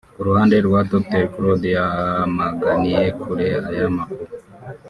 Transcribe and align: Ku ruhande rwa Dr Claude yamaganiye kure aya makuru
Ku 0.15 0.21
ruhande 0.27 0.55
rwa 0.67 0.79
Dr 0.91 1.23
Claude 1.31 1.69
yamaganiye 1.77 3.03
kure 3.21 3.47
aya 3.69 3.87
makuru 3.97 4.23